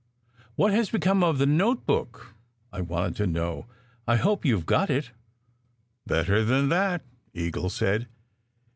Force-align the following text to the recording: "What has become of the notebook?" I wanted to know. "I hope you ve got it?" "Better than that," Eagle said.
"What 0.55 0.71
has 0.73 0.89
become 0.89 1.23
of 1.23 1.37
the 1.37 1.45
notebook?" 1.45 2.33
I 2.73 2.81
wanted 2.81 3.15
to 3.17 3.27
know. 3.27 3.67
"I 4.07 4.15
hope 4.15 4.43
you 4.45 4.57
ve 4.57 4.63
got 4.63 4.89
it?" 4.89 5.11
"Better 6.07 6.43
than 6.43 6.69
that," 6.69 7.03
Eagle 7.35 7.69
said. 7.69 8.07